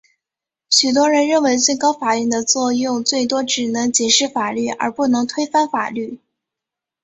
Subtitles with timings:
[0.71, 6.17] 许多人认为最高法院的作用最多只能解释法律而不能推翻法律。